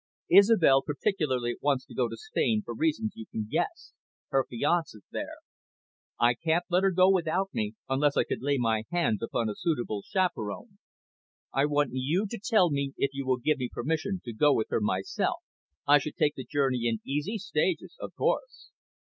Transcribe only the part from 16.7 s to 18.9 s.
in easy stages, of course."